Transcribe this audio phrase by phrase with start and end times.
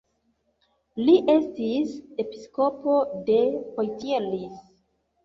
[1.09, 1.91] Li estis
[2.23, 2.97] episkopo
[3.29, 3.37] de
[3.77, 4.57] Poitiers.